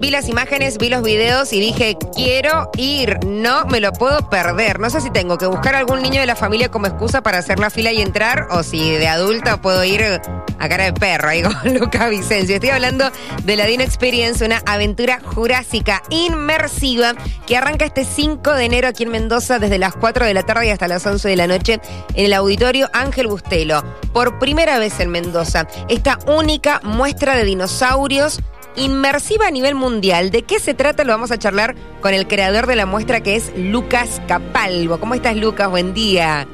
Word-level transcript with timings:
Vi 0.00 0.08
las 0.08 0.30
imágenes, 0.30 0.78
vi 0.78 0.88
los 0.88 1.02
videos 1.02 1.52
y 1.52 1.60
dije, 1.60 1.98
quiero 2.14 2.70
ir, 2.78 3.18
no 3.26 3.66
me 3.66 3.80
lo 3.80 3.92
puedo 3.92 4.30
perder. 4.30 4.80
No 4.80 4.88
sé 4.88 5.02
si 5.02 5.10
tengo 5.10 5.36
que 5.36 5.44
buscar 5.44 5.74
algún 5.74 6.00
niño 6.00 6.20
de 6.20 6.26
la 6.26 6.36
familia 6.36 6.70
como 6.70 6.86
excusa 6.86 7.22
para 7.22 7.36
hacer 7.36 7.58
la 7.58 7.68
fila 7.68 7.92
y 7.92 8.00
entrar, 8.00 8.46
o 8.50 8.62
si 8.62 8.92
de 8.92 9.08
adulta 9.08 9.60
puedo 9.60 9.84
ir 9.84 10.02
a 10.02 10.68
cara 10.70 10.84
de 10.84 10.94
perro 10.94 11.28
ahí 11.28 11.42
con 11.62 11.74
Luca 11.74 12.08
Vicencio. 12.08 12.54
Estoy 12.54 12.70
hablando 12.70 13.10
de 13.44 13.56
la 13.56 13.66
Dino 13.66 13.82
Experience, 13.82 14.42
una 14.42 14.62
aventura 14.64 15.20
jurásica 15.22 16.02
inmersiva 16.08 17.12
que 17.46 17.58
arranca 17.58 17.84
este 17.84 18.06
5 18.06 18.54
de 18.54 18.64
enero 18.64 18.88
aquí 18.88 19.02
en 19.02 19.10
Mendoza 19.10 19.58
desde 19.58 19.76
las 19.76 19.94
4 19.96 20.24
de 20.24 20.32
la 20.32 20.44
tarde 20.44 20.68
y 20.68 20.70
hasta 20.70 20.88
las 20.88 21.04
11 21.04 21.28
de 21.28 21.36
la 21.36 21.46
noche 21.46 21.78
en 22.14 22.24
el 22.24 22.32
auditorio 22.32 22.88
Ángel 22.94 23.26
Bustelo. 23.26 23.84
Por 24.14 24.38
primera 24.38 24.78
vez 24.78 24.98
en 24.98 25.10
Mendoza, 25.10 25.68
esta 25.90 26.18
única 26.26 26.80
muestra 26.84 27.36
de 27.36 27.44
dinosaurios 27.44 28.40
inmersiva 28.76 29.46
a 29.46 29.50
nivel 29.50 29.74
mundial. 29.74 30.30
¿De 30.30 30.42
qué 30.42 30.58
se 30.58 30.74
trata? 30.74 31.04
Lo 31.04 31.12
vamos 31.12 31.30
a 31.30 31.38
charlar 31.38 31.74
con 32.00 32.14
el 32.14 32.26
creador 32.26 32.66
de 32.66 32.76
la 32.76 32.86
muestra 32.86 33.20
que 33.20 33.36
es 33.36 33.52
Lucas 33.56 34.20
Capalvo. 34.26 34.98
¿Cómo 34.98 35.14
estás, 35.14 35.36
Lucas? 35.36 35.68
Buen 35.68 35.94
día. 35.94 36.46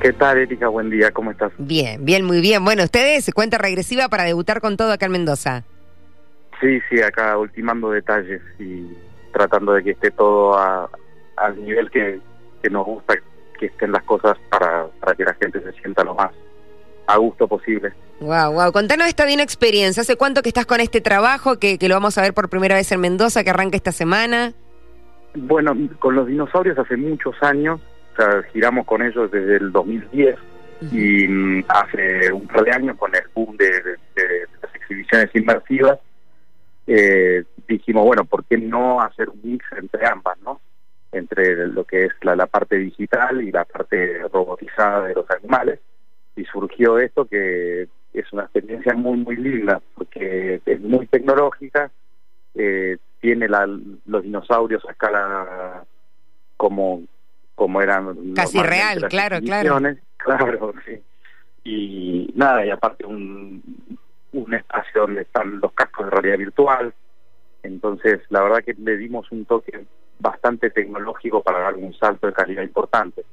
¿Qué 0.00 0.12
tal, 0.12 0.38
Erika? 0.38 0.68
Buen 0.68 0.90
día, 0.90 1.12
¿cómo 1.12 1.30
estás? 1.30 1.52
Bien, 1.58 2.04
bien, 2.04 2.24
muy 2.24 2.40
bien. 2.40 2.64
Bueno, 2.64 2.82
ustedes, 2.82 3.30
cuenta 3.32 3.58
regresiva 3.58 4.08
para 4.08 4.24
debutar 4.24 4.60
con 4.60 4.76
todo 4.76 4.92
acá 4.92 5.06
en 5.06 5.12
Mendoza. 5.12 5.62
Sí, 6.60 6.80
sí, 6.90 7.00
acá 7.00 7.38
ultimando 7.38 7.90
detalles 7.90 8.40
y 8.58 8.86
tratando 9.32 9.72
de 9.74 9.84
que 9.84 9.90
esté 9.92 10.10
todo 10.10 10.58
al 10.58 11.64
nivel 11.64 11.90
que, 11.90 12.20
nos 12.70 12.84
gusta 12.84 13.14
que 13.58 13.66
estén 13.66 13.92
las 13.92 14.02
cosas 14.04 14.36
para, 14.50 14.86
para 15.00 15.14
que 15.14 15.24
la 15.24 15.34
gente 15.34 15.60
se 15.60 15.72
sienta 15.80 16.04
lo 16.04 16.14
más 16.14 16.30
a 17.06 17.16
gusto 17.18 17.48
posible. 17.48 17.92
Wow, 18.20 18.52
wow. 18.52 18.72
Contanos 18.72 19.08
esta 19.08 19.24
bien 19.26 19.40
experiencia. 19.40 20.02
¿Hace 20.02 20.16
cuánto 20.16 20.42
que 20.42 20.48
estás 20.48 20.66
con 20.66 20.80
este 20.80 21.00
trabajo, 21.00 21.58
que, 21.58 21.78
que 21.78 21.88
lo 21.88 21.94
vamos 21.94 22.16
a 22.18 22.22
ver 22.22 22.34
por 22.34 22.48
primera 22.48 22.76
vez 22.76 22.90
en 22.92 23.00
Mendoza, 23.00 23.42
que 23.42 23.50
arranca 23.50 23.76
esta 23.76 23.92
semana? 23.92 24.52
Bueno, 25.34 25.76
con 25.98 26.14
los 26.14 26.26
dinosaurios 26.26 26.78
hace 26.78 26.96
muchos 26.96 27.34
años, 27.42 27.80
o 28.12 28.16
sea, 28.16 28.42
giramos 28.52 28.86
con 28.86 29.02
ellos 29.02 29.30
desde 29.30 29.56
el 29.56 29.72
2010 29.72 30.36
y 30.92 31.26
mm, 31.26 31.64
hace 31.68 32.32
un 32.32 32.46
par 32.46 32.64
de 32.64 32.72
años 32.72 32.96
con 32.98 33.14
el 33.14 33.22
boom 33.34 33.56
de, 33.56 33.70
las 34.62 34.74
exhibiciones 34.74 35.30
inmersivas, 35.34 35.98
eh, 36.86 37.44
dijimos, 37.66 38.04
bueno, 38.04 38.24
¿por 38.24 38.44
qué 38.44 38.58
no 38.58 39.00
hacer 39.00 39.30
un 39.30 39.40
mix 39.42 39.64
entre 39.76 40.06
ambas, 40.06 40.38
no? 40.42 40.60
Entre 41.12 41.66
lo 41.68 41.84
que 41.84 42.04
es 42.06 42.12
la 42.22 42.46
parte 42.46 42.76
digital 42.76 43.42
y 43.42 43.50
la 43.50 43.64
parte 43.64 44.18
robotizada 44.32 45.06
de 45.06 45.14
los 45.14 45.30
animales 45.30 45.80
y 46.36 46.44
surgió 46.44 46.98
esto 46.98 47.24
que 47.24 47.88
es 48.12 48.32
una 48.32 48.44
experiencia 48.44 48.94
muy 48.94 49.18
muy 49.18 49.36
linda 49.36 49.80
porque 49.94 50.60
es 50.64 50.80
muy 50.80 51.06
tecnológica 51.06 51.90
eh, 52.54 52.98
tiene 53.20 53.48
la, 53.48 53.66
los 54.06 54.22
dinosaurios 54.22 54.84
a 54.86 54.92
escala 54.92 55.84
como 56.56 57.02
como 57.54 57.82
eran 57.82 58.34
casi 58.34 58.62
real 58.62 59.08
claro 59.08 59.40
claro. 59.40 59.78
claro 60.16 60.74
sí. 60.86 61.00
Y 61.64 62.32
nada 62.34 62.66
y 62.66 62.70
aparte 62.70 63.06
un 63.06 63.62
un 64.32 64.54
espacio 64.54 65.02
donde 65.02 65.22
están 65.22 65.60
los 65.60 65.72
cascos 65.72 66.06
de 66.06 66.10
realidad 66.10 66.38
virtual. 66.38 66.94
Entonces 67.62 68.20
la 68.30 68.42
verdad 68.42 68.64
que 68.64 68.74
le 68.74 68.96
dimos 68.96 69.30
un 69.30 69.44
toque 69.44 69.84
bastante 70.22 70.70
tecnológico 70.70 71.42
para 71.42 71.58
dar 71.58 71.74
un 71.74 71.92
salto 71.98 72.28
de 72.28 72.32
calidad 72.32 72.62
importante. 72.62 73.24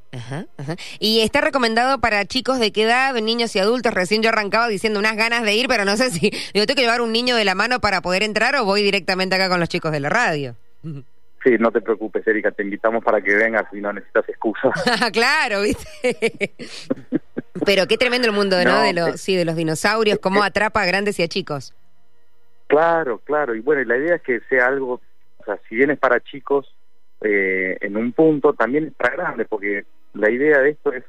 Y 1.00 1.22
está 1.22 1.40
recomendado 1.40 2.00
para 2.00 2.26
chicos 2.26 2.60
de 2.60 2.72
qué 2.72 2.84
edad, 2.84 3.14
niños 3.14 3.56
y 3.56 3.60
adultos. 3.60 3.94
Recién 3.94 4.24
yo 4.24 4.30
arrancaba 4.30 4.68
diciendo 4.68 5.00
unas 5.00 5.16
ganas 5.16 5.44
de 5.44 5.54
ir, 5.54 5.68
pero 5.68 5.86
no 5.86 5.96
sé 5.96 6.10
si 6.10 6.32
digo, 6.54 6.66
tengo 6.66 6.76
que 6.76 6.82
llevar 6.82 7.02
un 7.02 7.12
niño 7.12 7.36
de 7.36 7.46
la 7.46 7.56
mano 7.56 7.80
para 7.80 8.02
poder 8.02 8.24
entrar 8.24 8.56
o 8.56 8.66
voy 8.66 8.82
directamente 8.82 9.36
acá 9.36 9.50
con 9.50 9.60
los 9.60 9.70
chicos 9.70 9.92
de 9.92 10.00
la 10.02 10.10
radio. 10.10 10.56
Sí, 11.42 11.52
no 11.58 11.72
te 11.72 11.80
preocupes, 11.80 12.28
Erika, 12.28 12.52
te 12.52 12.64
invitamos 12.64 13.02
para 13.02 13.22
que 13.22 13.34
vengas 13.34 13.64
y 13.72 13.80
no 13.80 13.94
necesitas 13.94 14.28
excusa. 14.28 14.72
claro, 15.14 15.62
¿viste? 15.62 16.54
pero 17.66 17.88
qué 17.88 17.98
tremendo 17.98 18.28
el 18.28 18.34
mundo, 18.34 18.62
¿no? 18.66 18.82
de 18.82 18.92
los, 18.92 19.22
sí, 19.22 19.38
de 19.38 19.46
los 19.46 19.56
dinosaurios, 19.56 20.20
cómo 20.20 20.44
atrapa 20.44 20.82
a 20.82 20.86
grandes 20.86 21.18
y 21.18 21.24
a 21.24 21.30
chicos. 21.30 21.74
Claro, 22.68 23.20
claro, 23.20 23.56
y 23.56 23.62
bueno, 23.62 23.86
la 23.86 23.96
idea 23.96 24.16
es 24.16 24.22
que 24.22 24.42
sea 24.50 24.68
algo, 24.68 25.00
o 25.38 25.44
sea, 25.46 25.58
si 25.70 25.76
bien 25.76 25.92
es 25.92 25.98
para 25.98 26.20
chicos, 26.20 26.76
eh, 27.22 27.78
en 27.82 27.98
un 27.98 28.14
punto 28.14 28.54
también 28.54 28.86
está 28.86 29.10
grande, 29.10 29.46
porque 29.46 29.86
la 30.14 30.30
idea 30.30 30.60
de 30.60 30.70
esto 30.72 30.94
es 30.94 31.04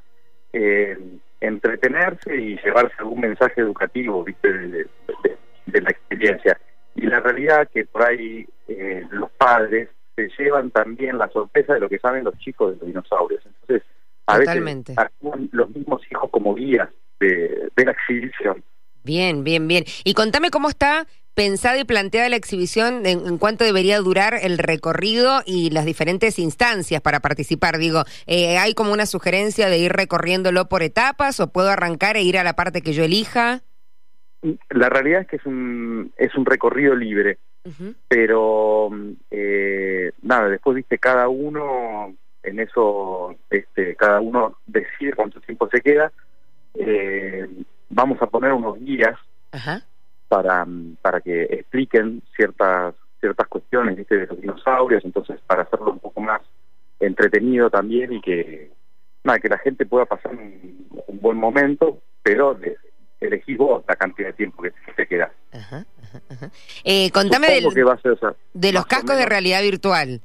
eh, 0.52 0.98
entretenerse 1.40 2.36
y 2.36 2.56
llevarse 2.58 2.94
algún 2.98 3.20
mensaje 3.20 3.60
educativo 3.60 4.24
¿viste? 4.24 4.48
De, 4.52 5.80
la 5.80 5.90
experiencia. 5.90 6.60
Y 6.96 7.06
la 7.06 7.20
realidad 7.20 7.68
que 7.72 7.84
por 7.84 8.02
ahí 8.02 8.46
eh, 8.66 9.06
los 9.10 9.30
padres 9.32 9.88
se 10.16 10.28
llevan 10.38 10.70
también 10.70 11.16
la 11.16 11.28
sorpresa 11.28 11.74
de 11.74 11.80
lo 11.80 11.88
que 11.88 12.00
saben 12.00 12.24
los 12.24 12.36
chicos 12.38 12.72
de 12.72 12.76
los 12.78 12.86
dinosaurios. 12.86 13.42
Entonces, 13.46 13.86
a 14.26 14.38
veces 14.38 14.98
actúan 14.98 15.48
los 15.52 15.70
mismos 15.70 16.02
hijos 16.10 16.28
como 16.30 16.54
guías 16.54 16.88
de, 17.20 17.70
de 17.74 17.84
la 17.84 17.92
exhibición. 17.92 18.62
Bien, 19.04 19.44
bien, 19.44 19.66
bien. 19.66 19.84
Y 20.04 20.14
contame 20.14 20.50
cómo 20.50 20.68
está 20.68 21.06
pensada 21.34 21.78
y 21.78 21.84
planteada 21.84 22.28
la 22.28 22.36
exhibición 22.36 23.06
en, 23.06 23.38
cuánto 23.38 23.64
debería 23.64 23.98
durar 23.98 24.34
el 24.42 24.58
recorrido 24.58 25.40
y 25.46 25.70
las 25.70 25.84
diferentes 25.84 26.38
instancias 26.38 27.00
para 27.00 27.20
participar. 27.20 27.78
Digo, 27.78 28.04
eh, 28.26 28.58
¿hay 28.58 28.74
como 28.74 28.92
una 28.92 29.06
sugerencia 29.06 29.68
de 29.68 29.78
ir 29.78 29.92
recorriéndolo 29.92 30.68
por 30.68 30.82
etapas 30.82 31.40
o 31.40 31.52
puedo 31.52 31.70
arrancar 31.70 32.16
e 32.16 32.22
ir 32.22 32.38
a 32.38 32.44
la 32.44 32.54
parte 32.54 32.82
que 32.82 32.92
yo 32.92 33.04
elija? 33.04 33.60
La 34.70 34.88
realidad 34.88 35.22
es 35.22 35.28
que 35.28 35.36
es 35.36 35.46
un, 35.46 36.12
es 36.16 36.34
un 36.34 36.46
recorrido 36.46 36.94
libre, 36.94 37.38
pero 38.08 38.90
eh, 39.30 40.12
nada, 40.22 40.48
después 40.48 40.76
viste 40.76 40.98
cada 40.98 41.28
uno 41.28 42.14
en 42.42 42.58
eso, 42.58 43.36
este, 43.50 43.94
cada 43.96 44.20
uno 44.20 44.56
decide 44.66 45.12
cuánto 45.12 45.40
tiempo 45.40 45.68
se 45.68 45.82
queda. 45.82 46.10
Eh, 46.74 47.46
vamos 47.90 48.22
a 48.22 48.26
poner 48.26 48.52
unos 48.52 48.78
guías 48.78 49.18
Ajá 49.52 49.82
para, 50.30 50.64
para 51.02 51.20
que 51.20 51.42
expliquen 51.42 52.22
ciertas 52.36 52.94
ciertas 53.18 53.48
cuestiones 53.48 53.96
de 54.08 54.26
los 54.26 54.40
dinosaurios, 54.40 55.04
entonces 55.04 55.38
para 55.46 55.64
hacerlo 55.64 55.92
un 55.92 55.98
poco 55.98 56.22
más 56.22 56.40
entretenido 57.00 57.68
también 57.68 58.14
y 58.14 58.20
que 58.22 58.70
nada, 59.24 59.38
que 59.38 59.48
la 59.48 59.58
gente 59.58 59.84
pueda 59.84 60.06
pasar 60.06 60.32
un, 60.32 60.88
buen 61.20 61.36
momento, 61.36 62.00
pero 62.22 62.58
elegís 63.20 63.58
vos 63.58 63.84
la 63.86 63.96
cantidad 63.96 64.28
de 64.28 64.32
tiempo 64.32 64.62
que 64.62 64.72
te 64.96 65.06
queda. 65.06 65.30
Eh, 66.82 67.10
contame 67.10 67.48
de 68.54 68.72
los 68.72 68.86
cascos 68.86 69.16
de 69.16 69.26
realidad 69.26 69.62
virtual. 69.62 70.22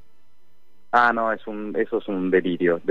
Ah, 0.92 1.12
no, 1.14 1.34
es 1.34 1.46
un, 1.46 1.76
eso 1.78 1.98
es 1.98 2.08
un 2.08 2.32
delirio. 2.32 2.82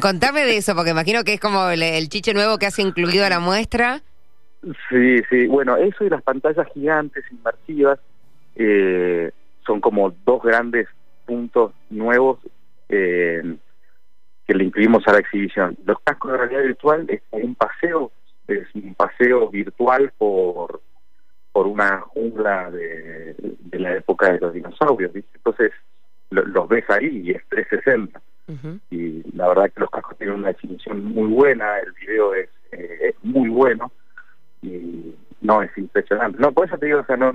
contame 0.00 0.44
de 0.44 0.58
eso, 0.58 0.74
porque 0.74 0.90
imagino 0.90 1.24
que 1.24 1.32
es 1.32 1.40
como 1.40 1.70
el, 1.70 1.82
el 1.82 2.08
chiche 2.10 2.34
nuevo 2.34 2.58
que 2.58 2.66
has 2.66 2.78
incluido 2.78 3.24
a 3.24 3.30
la 3.30 3.40
muestra. 3.40 4.02
Sí, 4.88 5.22
sí. 5.30 5.46
Bueno, 5.46 5.76
eso 5.76 6.04
y 6.04 6.10
las 6.10 6.22
pantallas 6.22 6.66
gigantes, 6.74 7.24
inmersivas, 7.30 8.00
eh, 8.56 9.30
son 9.64 9.80
como 9.80 10.10
dos 10.24 10.42
grandes 10.42 10.88
puntos 11.26 11.72
nuevos 11.90 12.38
eh, 12.88 13.56
que 14.46 14.54
le 14.54 14.64
incluimos 14.64 15.06
a 15.06 15.12
la 15.12 15.18
exhibición. 15.18 15.76
Los 15.84 15.98
cascos 16.00 16.32
de 16.32 16.38
realidad 16.38 16.62
virtual 16.62 17.06
es 17.08 17.22
un 17.30 17.54
paseo, 17.54 18.10
es 18.46 18.66
un 18.74 18.94
paseo 18.94 19.48
virtual 19.50 20.12
por 20.16 20.80
por 21.58 21.66
una 21.66 22.02
jungla 22.02 22.70
de, 22.70 23.34
la 23.72 23.96
época 23.96 24.32
de 24.32 24.38
los 24.38 24.52
dinosaurios, 24.52 25.10
Entonces 25.12 25.72
los 26.30 26.68
ves 26.68 26.84
ahí 26.88 27.22
y 27.24 27.30
es 27.32 27.42
360. 27.48 28.20
Y 28.90 29.24
la 29.36 29.48
verdad 29.48 29.68
que 29.72 29.80
los 29.80 29.90
cascos 29.90 30.16
tienen 30.18 30.36
una 30.36 30.48
definición 30.48 31.04
muy 31.04 31.26
buena, 31.32 31.80
el 31.80 31.92
video 31.94 32.32
es, 32.34 32.48
eh, 32.70 33.08
es 33.08 33.14
muy 33.24 33.48
bueno 33.48 33.90
y 34.62 35.14
no, 35.40 35.62
es 35.62 35.70
impresionante. 35.76 36.38
No, 36.38 36.52
por 36.52 36.66
eso 36.66 36.78
te 36.78 36.86
digo, 36.86 37.00
o 37.00 37.04
sea, 37.06 37.16
no, 37.16 37.32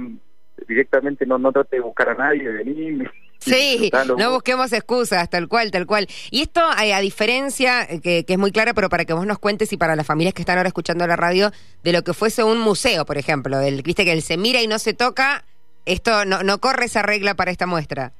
directamente 0.67 1.25
no, 1.25 1.37
no 1.37 1.51
trate 1.51 1.77
de 1.77 1.81
buscar 1.81 2.09
a 2.09 2.15
nadie, 2.15 2.49
venir. 2.49 3.09
Sí, 3.39 3.91
no 4.17 4.31
busquemos 4.31 4.71
excusas, 4.71 5.29
tal 5.29 5.49
cual, 5.49 5.69
tal 5.69 5.85
cual. 5.85 6.07
Y 6.31 6.43
esto, 6.43 6.61
eh, 6.81 6.93
a, 6.93 7.01
diferencia, 7.01 7.83
eh, 7.83 7.99
que, 7.99 8.23
que, 8.23 8.33
es 8.33 8.39
muy 8.39 8.53
clara, 8.53 8.73
pero 8.73 8.87
para 8.87 9.03
que 9.03 9.11
vos 9.11 9.27
nos 9.27 9.37
cuentes 9.37 9.73
y 9.73 9.75
para 9.75 9.97
las 9.97 10.07
familias 10.07 10.33
que 10.33 10.43
están 10.43 10.57
ahora 10.57 10.69
escuchando 10.69 11.05
la 11.07 11.17
radio, 11.17 11.51
de 11.83 11.91
lo 11.91 12.03
que 12.03 12.13
fuese 12.13 12.45
un 12.45 12.57
museo, 12.59 13.03
por 13.05 13.17
ejemplo, 13.17 13.59
el, 13.59 13.81
viste 13.81 14.05
que 14.05 14.13
él 14.13 14.21
se 14.21 14.37
mira 14.37 14.61
y 14.61 14.67
no 14.67 14.79
se 14.79 14.93
toca, 14.93 15.43
esto 15.85 16.23
no, 16.23 16.41
no 16.43 16.59
corre 16.59 16.85
esa 16.85 17.01
regla 17.01 17.33
para 17.33 17.51
esta 17.51 17.65
muestra. 17.65 18.13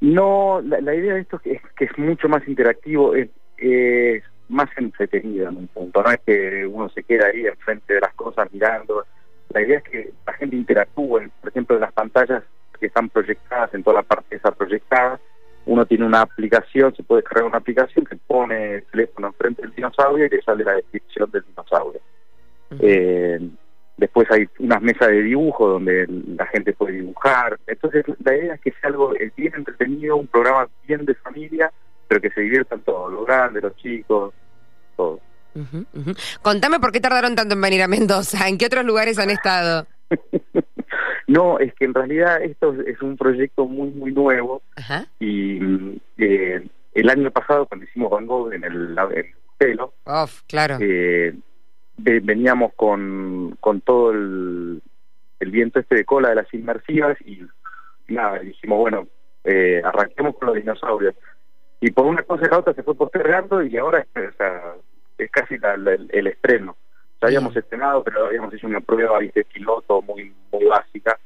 No, 0.00 0.60
la, 0.60 0.94
idea 0.94 1.14
de 1.14 1.20
esto 1.20 1.40
es 1.44 1.60
que 1.76 1.84
es, 1.84 1.98
mucho 1.98 2.28
más 2.28 2.46
interactivo, 2.48 3.14
es, 3.14 3.30
es 3.58 4.24
más 4.48 4.68
entretenida 4.76 5.48
en 5.48 5.56
un 5.56 5.66
punto. 5.68 6.02
No 6.02 6.10
es 6.10 6.20
que 6.26 6.66
uno 6.66 6.88
se 6.90 7.02
queda 7.02 7.26
ahí 7.26 7.46
enfrente 7.46 7.94
de 7.94 8.00
las 8.00 8.14
cosas 8.14 8.52
mirando. 8.52 9.04
La 9.50 9.62
idea 9.62 9.78
es 9.78 9.84
que 9.84 10.12
la 10.26 10.32
gente 10.34 10.56
interactúe. 10.56 11.30
Por 11.40 11.50
ejemplo, 11.50 11.76
en 11.76 11.82
las 11.82 11.92
pantallas 11.92 12.42
que 12.78 12.86
están 12.86 13.08
proyectadas, 13.08 13.72
en 13.74 13.82
toda 13.82 13.96
la 13.96 14.02
parte 14.02 14.36
esa 14.36 14.52
proyectada, 14.52 15.20
uno 15.66 15.86
tiene 15.86 16.04
una 16.04 16.20
aplicación, 16.20 16.94
se 16.94 17.02
puede 17.02 17.22
descargar 17.22 17.48
una 17.48 17.58
aplicación 17.58 18.04
que 18.04 18.16
pone 18.16 18.76
el 18.76 18.82
teléfono 18.84 19.28
enfrente 19.28 19.62
del 19.62 19.74
dinosaurio 19.74 20.26
y 20.26 20.28
le 20.28 20.42
sale 20.42 20.64
la 20.64 20.74
descripción 20.74 21.30
del 21.30 21.44
dinosaurio. 21.44 22.00
eh, 22.80 23.40
después 23.96 24.28
hay 24.30 24.48
unas 24.58 24.82
mesas 24.82 25.08
de 25.08 25.22
dibujo 25.22 25.68
donde 25.68 26.06
la 26.36 26.46
gente 26.46 26.72
puede 26.72 26.94
dibujar. 26.94 27.58
Entonces 27.66 28.04
la 28.22 28.36
idea 28.36 28.54
es 28.54 28.60
que 28.60 28.72
sea 28.72 28.90
algo 28.90 29.14
eh, 29.14 29.30
bien 29.36 29.54
entretenido, 29.56 30.16
un 30.16 30.26
programa 30.26 30.68
bien 30.86 31.04
de 31.04 31.14
familia, 31.14 31.72
pero 32.14 32.22
que 32.22 32.30
se 32.30 32.42
diviertan 32.42 32.80
todos, 32.82 33.12
los 33.12 33.26
grandes, 33.26 33.62
los 33.62 33.74
chicos, 33.76 34.32
todos. 34.96 35.20
Contame 36.42 36.78
por 36.78 36.92
qué 36.92 37.00
tardaron 37.00 37.34
tanto 37.34 37.54
en 37.54 37.60
venir 37.60 37.82
a 37.82 37.88
Mendoza, 37.88 38.48
¿en 38.48 38.56
qué 38.56 38.66
otros 38.66 38.84
lugares 38.84 39.18
han 39.18 39.30
estado? 39.30 39.86
no, 41.26 41.58
es 41.58 41.74
que 41.74 41.86
en 41.86 41.94
realidad 41.94 42.40
esto 42.42 42.72
es 42.86 43.02
un 43.02 43.16
proyecto 43.16 43.66
muy, 43.66 43.90
muy 43.90 44.12
nuevo 44.12 44.62
y 45.18 45.58
eh, 46.18 46.64
el 46.92 47.10
año 47.10 47.32
pasado 47.32 47.66
cuando 47.66 47.84
hicimos 47.86 48.10
Van 48.10 48.26
Gogh 48.26 48.52
en 48.52 48.62
el, 48.62 48.96
pelo, 49.58 49.94
claro. 50.46 50.78
Eh, 50.80 51.34
veníamos 51.96 52.74
con, 52.74 53.56
con 53.58 53.80
todo 53.80 54.12
el, 54.12 54.80
el, 55.40 55.50
viento 55.50 55.80
este 55.80 55.96
de 55.96 56.04
cola 56.04 56.28
de 56.28 56.36
las 56.36 56.54
inmersivas 56.54 57.16
y 57.22 57.40
nada, 58.06 58.38
dijimos, 58.38 58.78
bueno, 58.78 59.08
eh, 59.44 59.82
arranquemos 59.84 60.36
con 60.36 60.48
los 60.48 60.56
dinosaurios. 60.56 61.14
Y 61.84 61.90
por 61.90 62.06
una 62.06 62.22
cosa 62.22 62.46
y 62.46 62.48
la 62.48 62.60
otra 62.60 62.72
se 62.72 62.82
fue 62.82 62.94
postergando 62.94 63.62
y 63.62 63.76
ahora 63.76 64.06
es 65.18 65.30
casi 65.30 65.56
el, 65.56 66.26
estreno. 66.26 66.78
Ya 67.20 67.28
habíamos 67.28 67.54
estrenado, 67.54 68.02
pero 68.02 68.24
habíamos 68.24 68.54
hecho 68.54 68.66
una 68.66 68.80
prueba, 68.80 69.18
viste, 69.18 69.44
piloto 69.44 70.00
muy, 70.00 70.32
muy 70.50 70.64
básica, 70.64 71.18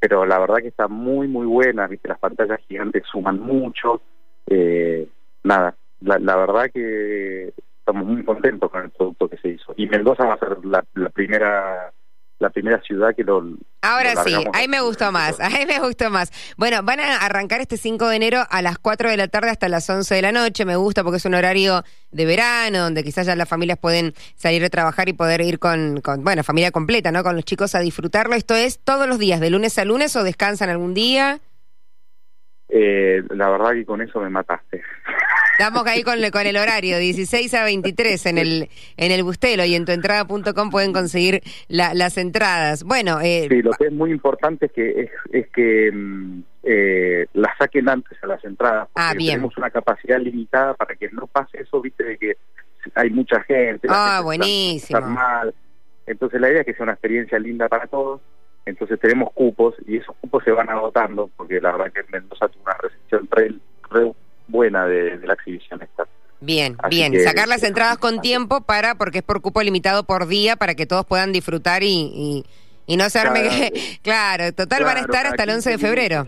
pero 0.00 0.26
la 0.26 0.40
verdad 0.40 0.56
que 0.56 0.66
está 0.66 0.88
muy, 0.88 1.28
muy 1.28 1.46
buena, 1.46 1.86
viste, 1.86 2.08
las 2.08 2.18
pantallas 2.18 2.58
gigantes 2.66 3.04
suman 3.06 3.38
mucho, 3.38 4.02
eh, 4.48 5.06
nada, 5.44 5.76
la, 6.00 6.18
la 6.18 6.34
verdad 6.34 6.72
que 6.74 7.52
estamos 7.78 8.04
muy 8.04 8.24
contentos 8.24 8.68
con 8.68 8.82
el 8.82 8.90
producto 8.90 9.28
que 9.28 9.36
se 9.36 9.50
hizo. 9.50 9.74
Y 9.76 9.86
Mendoza 9.86 10.24
va 10.24 10.34
a 10.34 10.38
ser 10.40 10.56
la, 10.64 10.82
primera 11.10 11.92
la 12.40 12.50
primera 12.50 12.80
ciudad 12.80 13.14
que 13.14 13.22
lo... 13.22 13.44
Ahora 13.82 14.16
sí, 14.24 14.34
ahí 14.54 14.66
me 14.66 14.80
gustó 14.80 15.12
más, 15.12 15.38
ahí 15.40 15.66
me 15.66 15.78
gustó 15.78 16.10
más. 16.10 16.32
Bueno, 16.56 16.82
van 16.82 16.98
a 16.98 17.18
arrancar 17.18 17.60
este 17.60 17.76
5 17.76 18.08
de 18.08 18.16
enero 18.16 18.42
a 18.50 18.62
las 18.62 18.78
4 18.78 19.10
de 19.10 19.16
la 19.16 19.28
tarde 19.28 19.50
hasta 19.50 19.68
las 19.68 19.88
11 19.88 20.14
de 20.14 20.22
la 20.22 20.32
noche, 20.32 20.64
me 20.64 20.76
gusta 20.76 21.04
porque 21.04 21.18
es 21.18 21.24
un 21.26 21.34
horario 21.34 21.84
de 22.10 22.24
verano, 22.24 22.78
donde 22.78 23.04
quizás 23.04 23.26
ya 23.26 23.36
las 23.36 23.48
familias 23.48 23.78
pueden 23.78 24.14
salir 24.34 24.62
de 24.62 24.70
trabajar 24.70 25.08
y 25.08 25.12
poder 25.12 25.42
ir 25.42 25.58
con, 25.58 26.00
con, 26.00 26.24
bueno, 26.24 26.42
familia 26.42 26.70
completa, 26.70 27.12
¿no? 27.12 27.22
Con 27.22 27.36
los 27.36 27.44
chicos 27.44 27.74
a 27.74 27.80
disfrutarlo. 27.80 28.34
¿Esto 28.34 28.54
es 28.54 28.80
todos 28.80 29.06
los 29.06 29.18
días, 29.18 29.38
de 29.38 29.50
lunes 29.50 29.78
a 29.78 29.84
lunes 29.84 30.16
o 30.16 30.24
descansan 30.24 30.70
algún 30.70 30.94
día? 30.94 31.40
Eh, 32.70 33.22
la 33.30 33.50
verdad 33.50 33.72
que 33.72 33.84
con 33.84 34.00
eso 34.00 34.18
me 34.20 34.30
mataste. 34.30 34.82
Estamos 35.60 35.86
ahí 35.86 36.02
con, 36.02 36.18
con 36.30 36.46
el 36.46 36.56
horario, 36.56 36.98
16 36.98 37.52
a 37.52 37.64
23 37.64 38.24
en 38.24 38.38
el, 38.38 38.70
en 38.96 39.12
el 39.12 39.22
Bustelo 39.22 39.62
y 39.66 39.74
en 39.74 39.84
tuentrada.com 39.84 40.70
pueden 40.70 40.94
conseguir 40.94 41.42
las 41.68 42.16
entradas. 42.16 42.82
Bueno, 42.82 43.20
eh, 43.20 43.46
sí, 43.50 43.60
lo 43.60 43.72
que 43.72 43.88
es 43.88 43.92
muy 43.92 44.10
importante 44.10 44.66
es 44.66 44.72
que, 44.72 45.10
es, 45.30 45.48
que 45.50 45.92
mm, 45.92 46.42
eh, 46.62 47.26
las 47.34 47.58
saquen 47.58 47.90
antes 47.90 48.16
a 48.22 48.26
las 48.26 48.42
entradas. 48.42 48.88
Ah, 48.94 49.12
bien. 49.14 49.32
Tenemos 49.32 49.54
una 49.58 49.68
capacidad 49.68 50.18
limitada 50.18 50.72
para 50.72 50.96
que 50.96 51.10
no 51.10 51.26
pase 51.26 51.60
eso, 51.60 51.82
viste, 51.82 52.04
de 52.04 52.16
que 52.16 52.36
hay 52.94 53.10
mucha 53.10 53.42
gente. 53.42 53.86
Ah, 53.90 54.22
buenísimo. 54.24 54.98
mal. 55.02 55.54
Entonces 56.06 56.40
la 56.40 56.48
idea 56.48 56.60
es 56.60 56.66
que 56.68 56.72
sea 56.72 56.84
una 56.84 56.92
experiencia 56.92 57.38
linda 57.38 57.68
para 57.68 57.86
todos. 57.86 58.22
Entonces 58.64 58.98
tenemos 58.98 59.30
cupos 59.34 59.74
y 59.86 59.98
esos 59.98 60.16
cupos 60.22 60.42
se 60.42 60.52
van 60.52 60.70
agotando 60.70 61.28
porque 61.36 61.60
la 61.60 61.72
verdad 61.72 61.92
que 61.92 62.10
Mendoza 62.10 62.48
tuvo 62.48 62.62
una 62.62 62.78
recepción 62.80 63.28
re, 63.30 63.54
re 63.90 64.10
buena 64.50 64.86
de, 64.86 65.18
la 65.24 65.34
exhibición 65.34 65.82
esta. 65.82 66.06
Bien, 66.40 66.76
bien. 66.88 67.18
Sacar 67.22 67.48
las 67.48 67.62
entradas 67.62 67.98
con 67.98 68.20
tiempo 68.20 68.62
para, 68.62 68.94
porque 68.94 69.18
es 69.18 69.24
por 69.24 69.42
cupo 69.42 69.62
limitado 69.62 70.04
por 70.04 70.26
día, 70.26 70.56
para 70.56 70.74
que 70.74 70.86
todos 70.86 71.04
puedan 71.04 71.32
disfrutar 71.32 71.82
y, 71.82 72.44
y, 72.86 72.96
no 72.96 73.08
se 73.10 73.18
arme 73.18 73.72
Claro, 74.02 74.52
total 74.52 74.84
van 74.84 74.96
a 74.96 75.00
estar 75.00 75.26
hasta 75.26 75.42
el 75.44 75.50
11 75.50 75.70
de 75.70 75.78
febrero. 75.78 76.26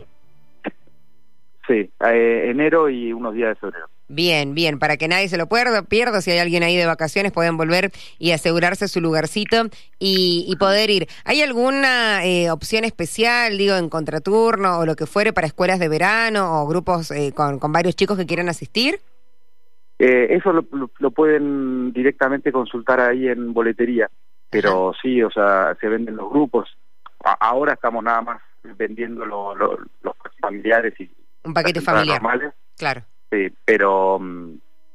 Sí, 1.67 1.91
eh, 2.05 2.51
enero 2.51 2.91
y 2.91 3.13
unos 3.13 3.35
días 3.35 3.51
de 3.51 3.55
febrero. 3.55 3.87
Bien, 4.15 4.55
bien, 4.55 4.79
para 4.79 4.99
que 4.99 5.09
nadie 5.09 5.27
se 5.29 5.39
lo 5.39 5.47
pierda, 5.47 5.85
pierda, 5.85 6.21
si 6.21 6.31
hay 6.31 6.39
alguien 6.39 6.63
ahí 6.63 6.77
de 6.77 6.85
vacaciones 6.85 7.33
pueden 7.33 7.57
volver 7.57 7.93
y 8.19 8.33
asegurarse 8.33 8.87
su 8.87 9.01
lugarcito 9.01 9.57
y, 9.99 10.55
poder 10.59 10.91
ir. 10.91 11.09
¿Hay 11.25 11.41
alguna 11.41 12.23
eh, 12.27 12.51
opción 12.51 12.85
especial, 12.85 13.57
digo, 13.57 13.75
en 13.75 13.89
contraturno 13.89 14.81
o 14.81 14.87
lo 14.87 14.97
que 14.97 15.07
fuere 15.07 15.33
para 15.33 15.47
escuelas 15.47 15.79
de 15.79 15.89
verano 15.89 16.61
o 16.61 16.67
grupos 16.67 17.11
eh, 17.11 17.33
con, 17.35 17.59
varios 17.73 17.97
chicos 17.97 18.19
que 18.19 18.27
quieran 18.27 18.51
asistir? 18.51 19.01
Eh, 19.99 20.27
eso 20.29 20.53
lo, 20.53 21.11
pueden 21.11 21.95
directamente 21.95 22.53
consultar 22.53 23.01
ahí 23.01 23.29
en 23.29 23.55
boletería, 23.55 24.11
pero 24.51 24.93
sí, 25.01 25.23
o 25.23 25.31
sea, 25.31 25.75
se 25.81 25.89
venden 25.89 26.17
los 26.17 26.29
grupos. 26.29 26.69
ahora 27.41 27.73
estamos 27.73 28.05
nada 28.05 28.21
más 28.21 28.43
vendiendo 28.77 29.25
los 29.25 29.57
familiares 30.39 31.01
y... 31.01 31.11
Un 31.45 31.55
paquete 31.55 31.81
familiar. 31.81 32.21
Claro 32.77 33.05
pero 33.65 34.19
mm, 34.19 34.55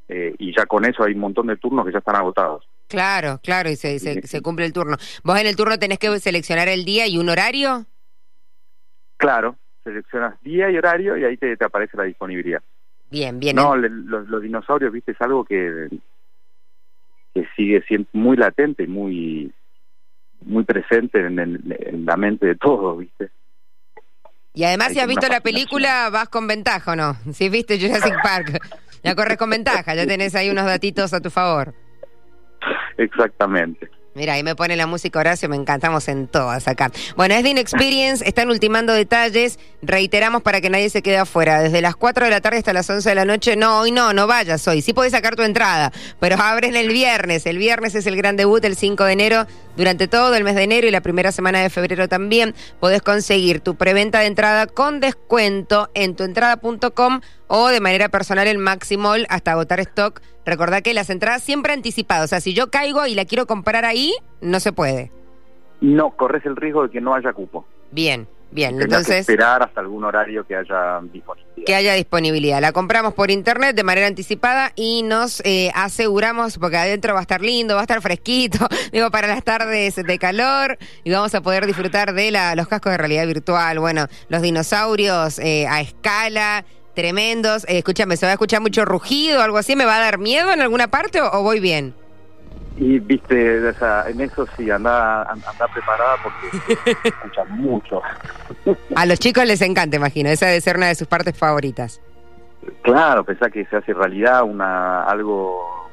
eh, 0.10 0.36
y 0.38 0.56
ya 0.56 0.66
con 0.66 0.86
eso 0.86 1.04
hay 1.04 1.14
un 1.14 1.20
montón 1.20 1.48
de 1.48 1.58
turnos 1.58 1.86
que 1.86 1.92
ya 1.92 2.00
están 2.00 2.16
agotados. 2.16 2.68
Claro, 2.88 3.40
claro, 3.44 3.70
y 3.70 3.76
se, 3.76 4.00
se, 4.00 4.42
cumple 4.42 4.66
el 4.66 4.72
turno. 4.72 4.96
¿Vos 5.24 5.40
en 5.40 5.48
el 5.48 5.58
turno 5.58 5.78
tenés 5.78 6.00
que 6.00 6.18
seleccionar 6.20 6.70
el 6.70 6.86
día 6.86 7.06
y 7.08 7.18
un 7.18 7.28
horario? 7.28 7.86
Claro, 9.18 9.58
seleccionas 9.84 10.42
día 10.42 10.72
y 10.72 10.78
horario 10.78 11.18
y 11.18 11.26
ahí 11.26 11.36
te, 11.36 11.58
aparece 11.60 11.98
la 11.98 12.04
disponibilidad. 12.04 12.64
Bien, 13.12 13.40
bien. 13.40 13.58
No, 13.58 13.76
los, 13.76 14.42
dinosaurios, 14.42 14.94
viste, 14.94 15.12
es 15.12 15.22
algo 15.22 15.44
que, 15.44 15.90
que 17.34 17.48
sigue 17.58 17.82
siendo 17.82 18.08
muy 18.14 18.38
latente 18.38 18.84
y 18.84 18.88
muy, 18.88 19.52
muy 20.42 20.64
presente 20.64 21.20
en, 21.20 21.40
en 21.40 22.06
la 22.06 22.16
mente 22.16 22.46
de 22.46 22.56
todos, 22.56 23.00
viste. 23.00 23.32
Y 24.58 24.64
además, 24.64 24.92
si 24.92 25.00
has 25.00 25.06
visto 25.08 25.28
la 25.28 25.40
película, 25.40 26.10
vas 26.10 26.30
con 26.30 26.48
ventaja, 26.48 26.94
¿o 26.94 26.96
no? 26.96 27.16
Si 27.32 27.48
viste 27.48 27.80
Jurassic 27.80 28.16
Park, 28.24 28.60
ya 29.04 29.14
corres 29.14 29.38
con 29.38 29.52
ventaja, 29.52 29.94
ya 29.94 30.08
tenés 30.08 30.34
ahí 30.34 30.50
unos 30.50 30.66
datitos 30.66 31.14
a 31.14 31.22
tu 31.22 31.30
favor. 31.30 31.76
Exactamente. 32.98 33.88
Mira, 34.16 34.34
ahí 34.34 34.42
me 34.42 34.56
pone 34.56 34.76
la 34.76 34.88
música 34.88 35.20
Horacio, 35.20 35.48
me 35.48 35.58
encantamos 35.58 36.08
en 36.08 36.28
todas 36.28 36.68
acá. 36.68 36.90
Bueno, 37.16 37.36
es 37.36 37.44
Dean 37.44 37.60
Experience, 37.60 38.28
están 38.28 38.50
ultimando 38.50 38.94
detalles, 38.94 39.60
reiteramos 39.84 40.42
para 40.42 40.60
que 40.60 40.72
nadie 40.72 40.90
se 40.90 41.04
quede 41.04 41.20
afuera. 41.20 41.62
Desde 41.62 41.80
las 41.80 41.96
4 41.96 42.26
de 42.26 42.32
la 42.32 42.42
tarde 42.42 42.58
hasta 42.58 42.74
las 42.74 42.90
11 42.90 43.08
de 43.08 43.14
la 43.14 43.26
noche, 43.26 43.56
no, 43.56 43.82
hoy 43.82 43.92
no, 43.92 44.12
no 44.12 44.26
vayas 44.26 44.68
hoy. 44.68 44.82
Sí 44.82 44.92
podés 44.92 45.12
sacar 45.12 45.36
tu 45.36 45.44
entrada, 45.44 45.92
pero 46.20 46.36
abren 46.42 46.76
el 46.76 46.88
viernes. 46.88 47.46
El 47.46 47.60
viernes 47.60 47.94
es 47.94 48.08
el 48.08 48.16
gran 48.16 48.38
debut, 48.38 48.66
el 48.66 48.76
5 48.76 49.04
de 49.04 49.14
enero. 49.14 49.46
Durante 49.78 50.08
todo 50.08 50.36
el 50.36 50.44
mes 50.44 50.56
de 50.56 50.64
enero 50.64 50.88
y 50.88 50.92
la 50.92 51.02
primera 51.02 51.32
semana 51.32 51.62
de 51.62 51.70
febrero 51.70 52.10
también 52.10 52.56
podés 52.80 53.04
conseguir 53.04 53.62
tu 53.62 53.76
preventa 53.76 54.20
de 54.20 54.26
entrada 54.26 54.66
con 54.66 55.00
descuento 55.00 55.90
en 55.94 56.16
tuentrada.com 56.16 57.22
o 57.48 57.68
de 57.70 57.80
manera 57.80 58.10
personal 58.10 58.48
en 58.48 58.60
Maximol 58.60 59.26
hasta 59.30 59.52
agotar 59.52 59.80
stock 59.80 60.22
Recordá 60.48 60.82
que 60.82 60.94
las 60.94 61.10
entradas 61.10 61.44
siempre 61.44 61.74
anticipadas. 61.74 62.24
O 62.24 62.28
sea, 62.28 62.40
si 62.40 62.54
yo 62.54 62.72
caigo 62.72 63.06
y 63.06 63.16
la 63.16 63.26
quiero 63.26 63.46
comprar 63.46 63.84
ahí, 63.84 64.14
no 64.40 64.62
se 64.62 64.72
puede. 64.72 65.12
No, 65.82 66.12
corres 66.12 66.46
el 66.46 66.56
riesgo 66.56 66.84
de 66.84 66.90
que 66.90 67.02
no 67.02 67.14
haya 67.14 67.34
cupo. 67.34 67.66
Bien, 67.92 68.30
bien. 68.52 68.82
Entonces. 68.82 69.22
esperar 69.22 69.64
hasta 69.64 69.82
algún 69.82 70.04
horario 70.04 70.46
que 70.46 70.56
haya 70.56 71.00
disponibilidad. 71.12 71.66
Que 71.66 71.76
haya 71.76 71.94
disponibilidad. 71.94 72.62
La 72.62 72.72
compramos 72.72 73.14
por 73.14 73.32
internet 73.32 73.76
de 73.76 73.84
manera 73.84 74.08
anticipada 74.08 74.72
y 74.76 75.04
nos 75.04 75.42
eh, 75.46 75.72
aseguramos, 75.76 76.58
porque 76.58 76.78
adentro 76.78 77.14
va 77.14 77.20
a 77.20 77.24
estar 77.24 77.42
lindo, 77.42 77.76
va 77.76 77.82
a 77.82 77.84
estar 77.84 78.02
fresquito, 78.02 78.60
digo, 78.92 79.12
para 79.12 79.28
las 79.28 79.44
tardes 79.44 79.96
de 79.96 80.20
calor 80.20 80.78
y 81.04 81.12
vamos 81.12 81.34
a 81.36 81.42
poder 81.42 81.66
disfrutar 81.66 82.14
de 82.14 82.32
la, 82.32 82.56
los 82.56 82.68
cascos 82.68 82.92
de 82.92 82.98
realidad 82.98 83.26
virtual, 83.28 83.80
bueno, 83.80 84.08
los 84.30 84.42
dinosaurios 84.42 85.40
eh, 85.40 85.68
a 85.68 85.82
escala 85.82 86.66
tremendos. 86.98 87.64
Eh, 87.66 87.78
escúchame, 87.78 88.18
¿se 88.18 88.26
va 88.26 88.32
a 88.32 88.34
escuchar 88.34 88.60
mucho 88.60 88.84
rugido 88.84 89.40
o 89.40 89.44
algo 89.44 89.60
así? 89.60 89.76
¿Me 89.76 89.86
va 89.86 89.98
a 89.98 90.00
dar 90.00 90.18
miedo 90.18 90.52
en 90.52 90.62
alguna 90.62 90.88
parte 90.88 91.22
o, 91.22 91.44
voy 91.44 91.60
bien? 91.60 91.94
Y 92.78 93.00
viste, 93.00 93.58
en 93.58 94.22
eso 94.22 94.48
sí, 94.56 94.70
anda, 94.70 95.24
anda 95.24 95.68
preparada 95.74 96.16
porque 96.24 96.76
se 97.04 97.10
escucha 97.10 97.44
mucho. 97.46 98.02
A 98.96 99.06
los 99.06 99.20
chicos 99.20 99.46
les 99.46 99.62
encanta, 99.62 99.98
imagino. 99.98 100.30
Esa 100.30 100.46
debe 100.48 100.62
ser 100.62 100.78
una 100.78 100.88
de 100.88 100.96
sus 100.96 101.08
partes 101.08 101.38
favoritas. 101.38 102.02
Claro, 102.84 103.24
pensá 103.24 103.50
que 103.50 103.66
se 103.66 103.78
hace 103.78 103.94
realidad 103.94 104.44
una 104.44 105.04
algo 105.04 105.90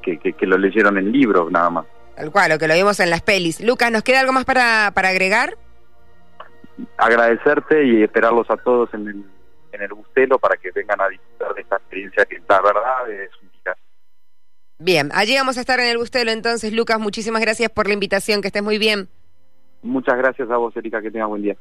que, 0.00 0.18
que, 0.18 0.46
lo 0.46 0.56
leyeron 0.56 0.96
en 0.96 1.12
libros 1.12 1.50
nada 1.50 1.70
más. 1.70 1.86
Tal 2.16 2.30
cual, 2.30 2.50
lo 2.50 2.58
que 2.58 2.68
lo 2.68 2.74
vimos 2.74 2.98
en 3.00 3.10
las 3.10 3.22
pelis. 3.22 3.60
Lucas, 3.60 3.90
¿nos 3.90 4.02
queda 4.02 4.20
algo 4.20 4.32
más 4.32 4.44
para, 4.44 4.92
para 4.94 5.10
agregar? 5.10 5.56
Agradecerte 6.96 7.84
y 7.84 8.02
esperarlos 8.02 8.50
a 8.50 8.56
todos 8.56 8.92
en 8.94 9.08
el 9.08 9.24
en 9.72 9.82
el 9.82 9.92
Bustelo 9.94 10.38
para 10.38 10.56
que 10.56 10.70
vengan 10.70 11.00
a 11.00 11.08
disfrutar 11.08 11.54
de 11.54 11.62
esta 11.62 11.76
experiencia 11.76 12.24
que 12.26 12.40
la 12.48 12.60
verdad 12.60 13.10
es 13.10 13.30
única. 13.40 13.51
Bien, 14.84 15.10
allí 15.14 15.36
vamos 15.36 15.58
a 15.58 15.60
estar 15.60 15.78
en 15.78 15.86
el 15.86 15.96
Bustelo 15.96 16.32
entonces, 16.32 16.72
Lucas, 16.72 16.98
muchísimas 16.98 17.40
gracias 17.40 17.70
por 17.70 17.86
la 17.86 17.94
invitación, 17.94 18.40
que 18.40 18.48
estés 18.48 18.64
muy 18.64 18.78
bien. 18.78 19.08
Muchas 19.80 20.16
gracias 20.18 20.50
a 20.50 20.56
vos, 20.56 20.76
Erika, 20.76 21.00
que 21.00 21.08
tengas 21.08 21.28
buen 21.28 21.42
día. 21.42 21.56